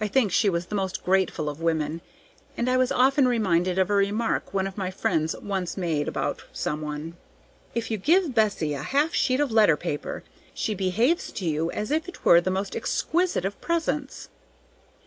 [0.00, 2.00] I think she was the most grateful of women,
[2.56, 6.44] and I was often reminded of a remark one of my friends once made about
[6.50, 7.18] some one:
[7.74, 11.90] "If you give Bessie a half sheet of letter paper, she behaves to you as
[11.90, 14.30] if it were the most exquisite of presents!"